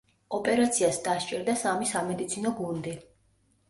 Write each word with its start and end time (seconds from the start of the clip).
ოპერაციას 0.37 0.97
დასჭირდა 1.09 1.57
სამი 1.67 1.93
სამედიცინო 1.93 2.59
გუნდი. 2.65 3.01